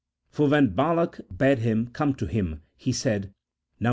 For 0.31 0.47
when 0.49 0.73
Balak 0.73 1.19
bade 1.29 1.59
him 1.59 1.85
come 1.93 2.15
to 2.15 2.25
him, 2.25 2.63
he 2.75 2.91
said 2.91 3.25
(Num. 3.25 3.33